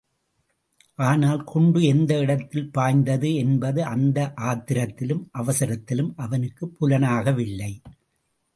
[0.99, 7.71] ஆனால் குண்டு எந்த இடத்தில் பாய்ந்தது என்பது அந்த ஆத்திரத்திலும் அவசரத்திலும் அவனுக்குப் புலனாகவில்லை.